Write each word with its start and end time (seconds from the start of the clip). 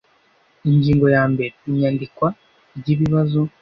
Ingingo 0.69 1.05
ya 1.15 1.23
mbere 1.31 1.55
Inyandikwa 1.69 2.27
ry 2.77 2.87
ibibazo 2.93 3.39